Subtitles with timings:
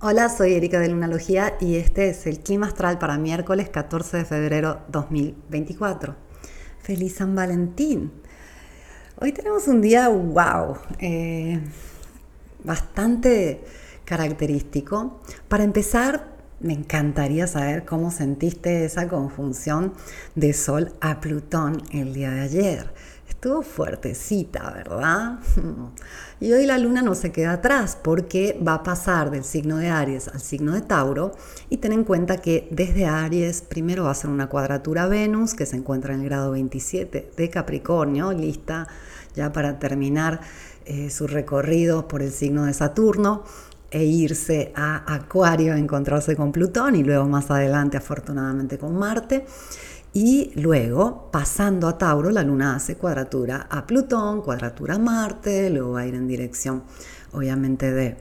[0.00, 4.24] Hola, soy Erika de Lunalogía y este es el clima astral para miércoles 14 de
[4.24, 6.14] febrero 2024.
[6.80, 8.12] Feliz San Valentín.
[9.20, 11.58] Hoy tenemos un día, wow, eh,
[12.62, 13.64] bastante
[14.04, 15.20] característico.
[15.48, 16.28] Para empezar,
[16.60, 19.94] me encantaría saber cómo sentiste esa conjunción
[20.36, 22.94] de Sol a Plutón el día de ayer.
[23.38, 25.38] Estuvo fuertecita, ¿verdad?
[26.40, 29.88] Y hoy la luna no se queda atrás porque va a pasar del signo de
[29.90, 31.32] Aries al signo de Tauro
[31.70, 35.66] y ten en cuenta que desde Aries primero va a ser una cuadratura Venus que
[35.66, 38.88] se encuentra en el grado 27 de Capricornio, lista
[39.36, 40.40] ya para terminar
[40.84, 43.44] eh, su recorrido por el signo de Saturno
[43.90, 49.46] e irse a Acuario a encontrarse con Plutón y luego más adelante afortunadamente con Marte.
[50.20, 55.92] Y luego, pasando a Tauro, la luna hace cuadratura a Plutón, cuadratura a Marte, luego
[55.92, 56.82] va a ir en dirección,
[57.30, 58.16] obviamente, de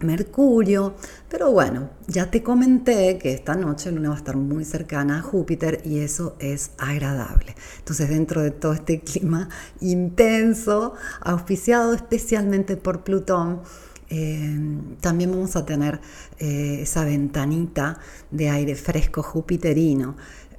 [0.00, 0.94] Mercurio.
[1.28, 5.18] Pero bueno, ya te comenté que esta noche la luna va a estar muy cercana
[5.18, 7.54] a Júpiter y eso es agradable.
[7.80, 9.50] Entonces, dentro de todo este clima
[9.82, 13.60] intenso, auspiciado especialmente por Plutón,
[14.08, 14.58] eh,
[15.02, 16.00] también vamos a tener
[16.38, 17.98] eh, esa ventanita
[18.30, 20.16] de aire fresco jupiterino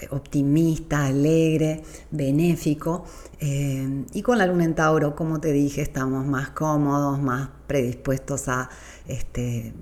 [0.10, 3.06] optimista, alegre, benéfico.
[3.40, 8.48] Eh, y con la luna en Tauro, como te dije, estamos más cómodos, más predispuestos
[8.48, 8.70] a
[9.08, 9.74] este,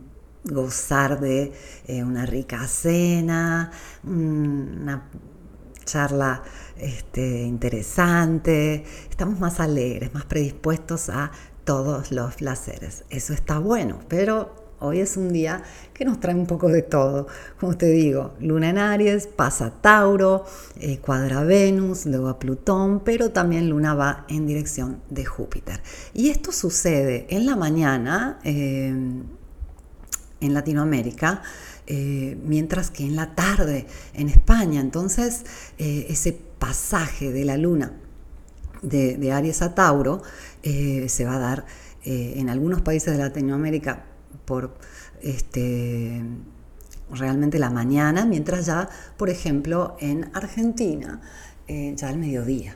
[0.43, 1.51] gozar de
[1.87, 3.71] eh, una rica cena,
[4.03, 5.09] una
[5.85, 6.43] charla
[6.77, 8.83] este, interesante.
[9.09, 11.31] Estamos más alegres, más predispuestos a
[11.63, 13.03] todos los placeres.
[13.09, 15.61] Eso está bueno, pero Hoy es un día
[15.93, 17.27] que nos trae un poco de todo.
[17.59, 20.45] Como te digo, Luna en Aries, pasa Tauro,
[20.79, 25.81] eh, cuadra Venus, luego a Plutón, pero también Luna va en dirección de Júpiter.
[26.13, 28.87] Y esto sucede en la mañana eh,
[30.39, 31.41] en Latinoamérica.
[31.85, 35.43] Eh, mientras que en la tarde en España, entonces
[35.77, 37.93] ese pasaje de la luna
[38.81, 40.21] de, de Aries a Tauro
[40.63, 41.65] se va a dar
[42.03, 44.05] en algunos países de Latinoamérica
[44.45, 44.75] por
[45.21, 46.23] este,
[47.11, 51.21] realmente la mañana, mientras ya, por ejemplo, en Argentina,
[51.67, 52.75] eh, ya al mediodía.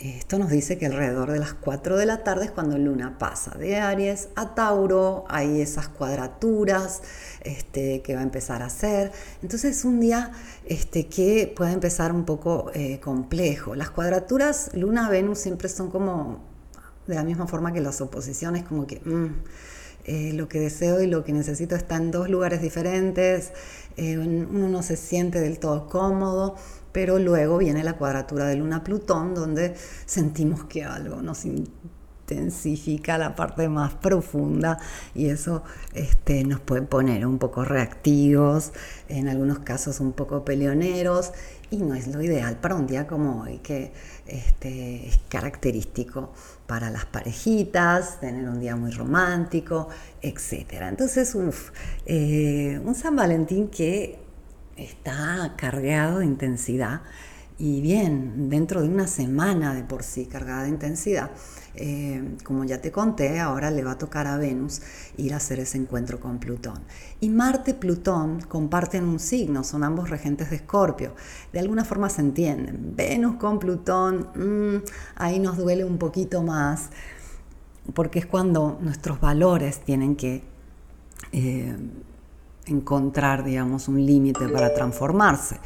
[0.00, 3.56] Esto nos dice que alrededor de las 4 de la tarde es cuando Luna pasa
[3.56, 7.00] de Aries a Tauro, hay esas cuadraturas
[7.42, 9.12] este, que va a empezar a hacer.
[9.40, 10.32] Entonces es un día
[10.66, 13.74] este, que puede empezar un poco eh, complejo.
[13.76, 16.44] Las cuadraturas Luna-Venus siempre son como
[17.06, 19.00] de la misma forma que las oposiciones, como que...
[19.00, 19.42] Mm,
[20.04, 23.52] eh, lo que deseo y lo que necesito está en dos lugares diferentes,
[23.96, 26.56] eh, uno no se siente del todo cómodo,
[26.92, 29.74] pero luego viene la cuadratura de Luna-Plutón, donde
[30.06, 34.78] sentimos que algo nos intensifica la parte más profunda
[35.14, 38.72] y eso este, nos puede poner un poco reactivos,
[39.08, 41.32] en algunos casos un poco peleoneros
[41.70, 43.92] y no es lo ideal para un día como hoy que
[44.26, 46.32] este, es característico
[46.66, 49.88] para las parejitas, tener un día muy romántico,
[50.22, 50.82] etc.
[50.88, 51.36] Entonces,
[52.06, 54.18] eh, un San Valentín que
[54.76, 57.02] está cargado de intensidad
[57.56, 61.30] y bien, dentro de una semana de por sí cargada de intensidad,
[61.76, 64.82] eh, como ya te conté, ahora le va a tocar a Venus
[65.16, 66.80] ir a hacer ese encuentro con Plutón.
[67.20, 71.14] Y Marte y Plutón comparten un signo, son ambos regentes de Escorpio.
[71.52, 72.94] De alguna forma se entienden.
[72.96, 74.84] Venus con Plutón, mm,
[75.14, 76.90] ahí nos duele un poquito más,
[77.94, 80.42] porque es cuando nuestros valores tienen que...
[81.32, 81.76] Eh,
[82.66, 85.58] encontrar, digamos, un límite para transformarse.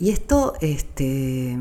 [0.00, 1.58] Y esto este,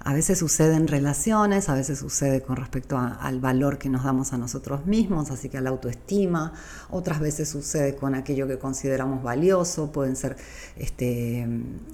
[0.00, 4.34] a veces sucede en relaciones, a veces sucede con respecto al valor que nos damos
[4.34, 6.52] a nosotros mismos, así que a la autoestima,
[6.90, 10.36] otras veces sucede con aquello que consideramos valioso, pueden ser
[10.76, 11.48] este,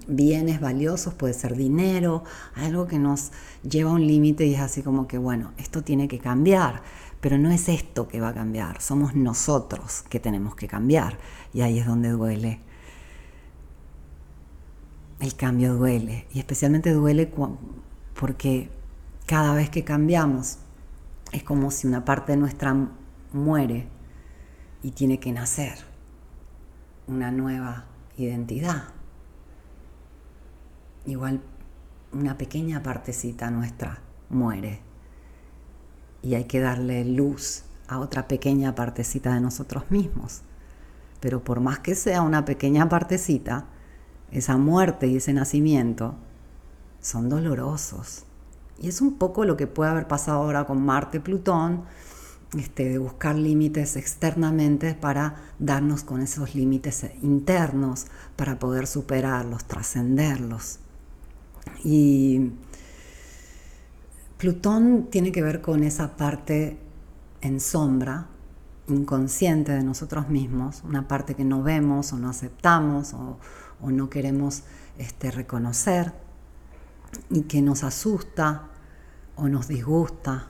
[0.09, 2.25] bienes valiosos, puede ser dinero,
[2.57, 3.31] algo que nos
[3.63, 6.83] lleva a un límite y es así como que, bueno, esto tiene que cambiar,
[7.21, 11.19] pero no es esto que va a cambiar, somos nosotros que tenemos que cambiar.
[11.53, 12.59] Y ahí es donde duele
[15.21, 17.31] el cambio duele y especialmente duele
[18.19, 18.71] porque
[19.27, 20.59] cada vez que cambiamos
[21.33, 22.75] es como si una parte de nuestra
[23.33, 23.87] muere
[24.83, 25.75] y tiene que nacer
[27.07, 27.85] una nueva
[28.17, 28.85] identidad.
[31.07, 31.41] Igual
[32.13, 34.01] una pequeña partecita nuestra
[34.31, 34.81] muere
[36.23, 40.43] y hay que darle luz a otra pequeña partecita de nosotros mismos.
[41.21, 43.67] Pero por más que sea una pequeña partecita,
[44.33, 46.15] esa muerte y ese nacimiento
[47.01, 48.25] son dolorosos.
[48.79, 51.85] Y es un poco lo que puede haber pasado ahora con Marte, Plutón
[52.59, 58.07] este, de buscar límites externamente para darnos con esos límites internos,
[58.37, 60.81] para poder superarlos, trascenderlos.
[61.85, 62.51] Y
[64.37, 66.79] Plutón tiene que ver con esa parte
[67.41, 68.27] en sombra,
[68.89, 73.39] inconsciente de nosotros mismos, una parte que no vemos o no aceptamos o,
[73.89, 74.65] no queremos
[74.99, 76.13] este, reconocer
[77.31, 78.69] y que nos asusta
[79.37, 80.49] o nos disgusta.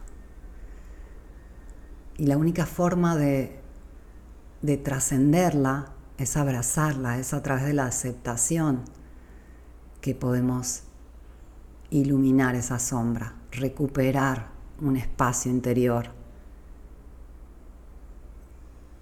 [2.16, 3.60] Y la única forma de,
[4.62, 8.84] de trascenderla es abrazarla, es a través de la aceptación
[10.00, 10.82] que podemos
[11.90, 14.48] iluminar esa sombra, recuperar
[14.80, 16.10] un espacio interior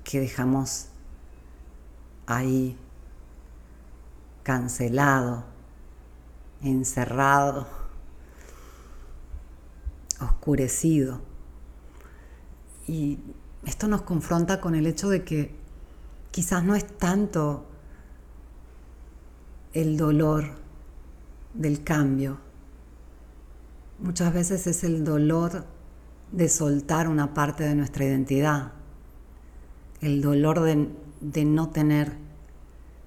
[0.04, 0.88] que dejamos
[2.26, 2.78] ahí
[4.48, 5.44] cancelado,
[6.62, 7.66] encerrado,
[10.22, 11.20] oscurecido.
[12.86, 13.18] Y
[13.66, 15.54] esto nos confronta con el hecho de que
[16.30, 17.66] quizás no es tanto
[19.74, 20.46] el dolor
[21.52, 22.38] del cambio,
[23.98, 25.66] muchas veces es el dolor
[26.32, 28.72] de soltar una parte de nuestra identidad,
[30.00, 32.16] el dolor de, no tener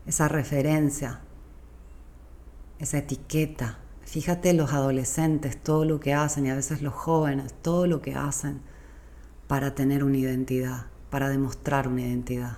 [0.05, 1.21] esa referencia,
[2.81, 3.77] esa etiqueta.
[4.03, 8.15] Fíjate los adolescentes, todo lo que hacen y a veces los jóvenes, todo lo que
[8.15, 8.59] hacen
[9.47, 12.57] para tener una identidad, para demostrar una identidad.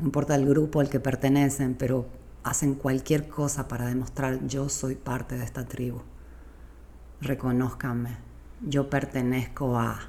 [0.00, 2.06] No importa el grupo al que pertenecen, pero
[2.42, 6.00] hacen cualquier cosa para demostrar yo soy parte de esta tribu.
[7.20, 8.16] Reconózcanme,
[8.66, 10.00] yo pertenezco a...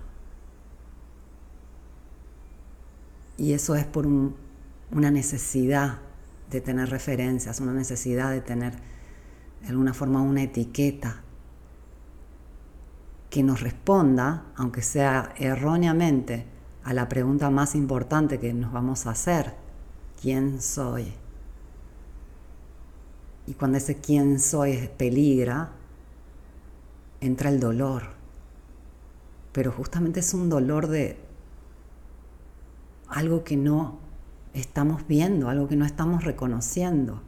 [3.38, 6.00] Y eso es por una necesidad
[6.52, 8.74] de tener referencias, una necesidad de tener
[9.62, 11.24] de alguna forma una etiqueta
[13.30, 16.46] que nos responda, aunque sea erróneamente,
[16.84, 19.56] a la pregunta más importante que nos vamos a hacer,
[20.22, 21.14] ¿quién soy?
[23.48, 25.72] Y cuando ese quién soy peligra,
[27.22, 28.04] entra el dolor.
[29.52, 31.18] Pero justamente es un dolor de,
[33.12, 34.00] algo que no
[34.54, 37.22] estamos viendo, algo que no estamos reconociendo.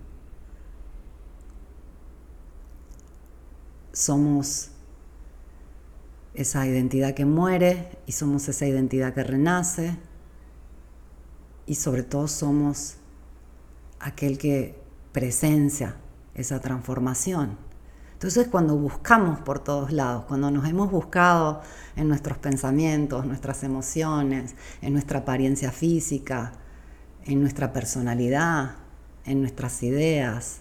[3.91, 4.71] Somos
[6.33, 9.97] esa identidad que muere y somos esa identidad que renace
[11.65, 12.95] y sobre todo somos
[13.99, 14.81] aquel que
[15.11, 15.95] presencia
[16.33, 17.57] esa transformación.
[18.13, 21.61] Entonces cuando buscamos por todos lados, cuando nos hemos buscado
[21.95, 26.53] en nuestros pensamientos, nuestras emociones, en nuestra apariencia física,
[27.25, 28.75] en nuestra personalidad,
[29.25, 30.59] en nuestras ideas,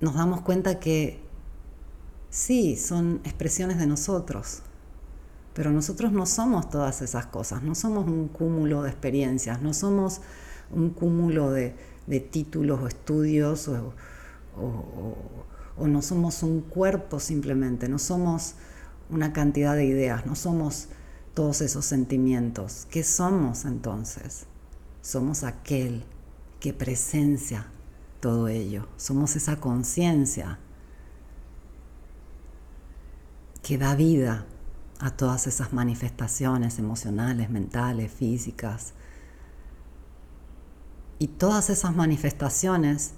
[0.00, 1.20] nos damos cuenta que
[2.30, 4.62] sí, son expresiones de nosotros,
[5.54, 10.20] pero nosotros no somos todas esas cosas, no somos un cúmulo de experiencias, no somos
[10.70, 11.74] un cúmulo de,
[12.30, 13.94] títulos o estudios o
[15.76, 18.54] o no somos un cuerpo simplemente, no somos
[19.10, 20.88] una cantidad de ideas, no somos
[21.34, 22.86] todos esos sentimientos.
[22.90, 24.46] ¿Qué somos entonces?
[25.04, 26.02] Somos aquel
[26.60, 27.66] que presencia
[28.20, 30.58] todo ello, somos esa conciencia
[33.62, 34.46] que da vida
[35.00, 38.94] a todas esas manifestaciones emocionales, mentales, físicas.
[41.18, 43.12] Y todas esas manifestaciones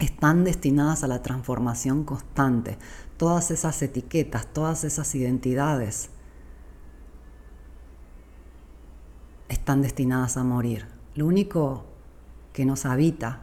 [0.00, 2.76] están destinadas a la transformación constante.
[3.16, 6.10] Todas esas etiquetas, todas esas identidades
[9.48, 10.97] están destinadas a morir.
[11.18, 11.82] Lo único
[12.52, 13.40] que nos habita,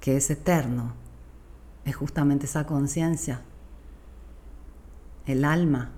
[0.00, 0.94] que es eterno,
[1.84, 3.42] es justamente esa conciencia,
[5.26, 5.90] el alma,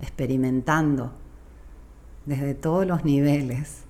[0.00, 1.10] experimentando
[2.24, 3.82] desde todos los niveles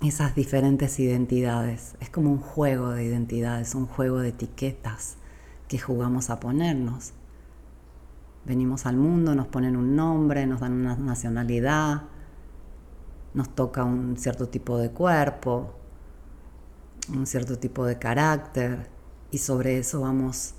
[0.00, 1.96] esas diferentes identidades.
[2.00, 5.16] Es como un juego de identidades, un juego de etiquetas
[5.68, 7.12] que jugamos a ponernos.
[8.46, 12.04] Venimos al mundo, nos ponen un nombre, nos dan una nacionalidad,
[13.34, 15.74] nos toca un cierto tipo de cuerpo,
[17.12, 18.88] un cierto tipo de carácter,
[19.30, 20.54] y sobre eso vamos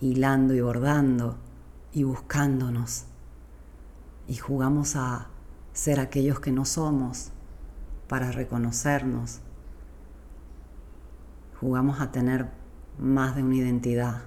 [0.00, 1.38] hilando y bordando
[1.92, 3.06] y buscándonos.
[4.28, 5.28] Y jugamos a
[5.72, 7.30] ser aquellos que no somos
[8.06, 9.40] para reconocernos.
[11.58, 12.50] Jugamos a tener
[12.98, 14.22] más de una identidad,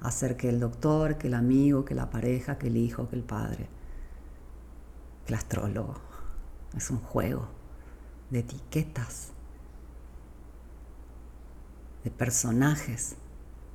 [0.00, 3.16] a ser que el doctor, que el amigo, que la pareja, que el hijo, que
[3.16, 3.68] el padre,
[5.26, 6.11] que el astrólogo.
[6.76, 7.48] Es un juego
[8.30, 9.32] de etiquetas,
[12.04, 13.16] de personajes.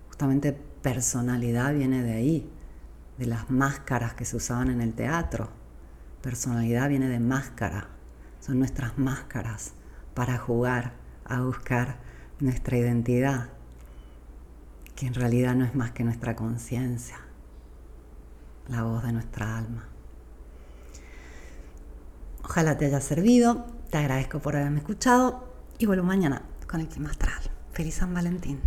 [0.07, 2.49] Justamente personalidad viene de ahí,
[3.17, 5.49] de las máscaras que se usaban en el teatro.
[6.21, 7.89] Personalidad viene de máscara,
[8.39, 9.73] son nuestras máscaras
[10.13, 10.93] para jugar
[11.25, 11.99] a buscar
[12.39, 13.49] nuestra identidad,
[14.95, 17.19] que en realidad no es más que nuestra conciencia,
[18.67, 19.87] la voz de nuestra alma.
[22.49, 27.09] Ojalá te haya servido, te agradezco por haberme escuchado y vuelvo mañana con el clima
[27.09, 27.41] astral.
[27.73, 28.61] Feliz San Valentín.